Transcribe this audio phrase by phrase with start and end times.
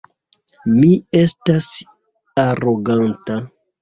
[0.77, 0.87] Mi
[1.21, 1.69] estas
[2.47, 3.37] aroganta.